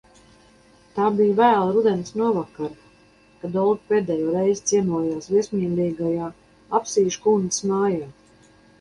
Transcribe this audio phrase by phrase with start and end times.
[0.93, 2.79] Tā bija vēla rudens novakare,
[3.43, 6.35] kad Olga pēdējo reizi ciemojās viesmīlīgajā
[6.83, 8.15] Apsīškundzes mājā.